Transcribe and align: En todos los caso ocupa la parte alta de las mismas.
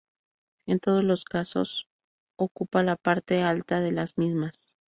En 0.65 0.79
todos 0.79 1.03
los 1.03 1.25
caso 1.25 1.61
ocupa 2.35 2.81
la 2.81 2.95
parte 2.95 3.43
alta 3.43 3.81
de 3.81 3.91
las 3.91 4.17
mismas. 4.17 4.65